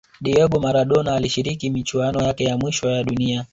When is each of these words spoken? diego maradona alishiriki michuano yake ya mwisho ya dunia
diego 0.21 0.59
maradona 0.59 1.15
alishiriki 1.15 1.69
michuano 1.69 2.21
yake 2.23 2.43
ya 2.43 2.57
mwisho 2.57 2.89
ya 2.91 3.03
dunia 3.03 3.45